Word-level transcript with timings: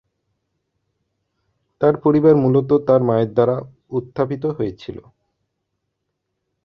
তার 1.81 1.95
পরিবার 2.03 2.35
মূলত 2.35 2.69
তার 2.87 3.01
মায়ের 3.03 3.29
দ্বারা 3.33 3.55
উত্থাপিত 3.91 4.43
হয়েছিল। 4.57 4.97